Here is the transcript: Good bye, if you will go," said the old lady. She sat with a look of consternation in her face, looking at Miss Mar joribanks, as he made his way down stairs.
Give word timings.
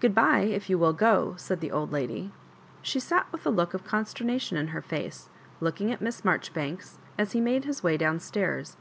Good 0.00 0.16
bye, 0.16 0.40
if 0.40 0.68
you 0.68 0.80
will 0.80 0.92
go," 0.92 1.34
said 1.36 1.60
the 1.60 1.70
old 1.70 1.92
lady. 1.92 2.32
She 2.82 2.98
sat 2.98 3.28
with 3.30 3.46
a 3.46 3.50
look 3.50 3.72
of 3.72 3.84
consternation 3.86 4.56
in 4.56 4.66
her 4.74 4.82
face, 4.82 5.28
looking 5.60 5.92
at 5.92 6.00
Miss 6.00 6.24
Mar 6.24 6.38
joribanks, 6.40 6.96
as 7.16 7.30
he 7.38 7.40
made 7.40 7.64
his 7.64 7.80
way 7.80 7.96
down 7.96 8.18
stairs. 8.18 8.76